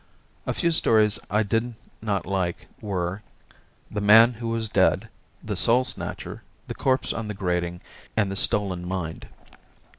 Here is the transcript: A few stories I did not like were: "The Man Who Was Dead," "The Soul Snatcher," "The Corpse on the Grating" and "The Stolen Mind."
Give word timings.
A 0.47 0.53
few 0.55 0.71
stories 0.71 1.19
I 1.29 1.43
did 1.43 1.75
not 2.01 2.25
like 2.25 2.65
were: 2.81 3.21
"The 3.91 4.01
Man 4.01 4.33
Who 4.33 4.47
Was 4.47 4.67
Dead," 4.67 5.09
"The 5.43 5.55
Soul 5.55 5.83
Snatcher," 5.83 6.41
"The 6.67 6.73
Corpse 6.73 7.13
on 7.13 7.27
the 7.27 7.35
Grating" 7.35 7.81
and 8.17 8.31
"The 8.31 8.35
Stolen 8.35 8.83
Mind." 8.87 9.27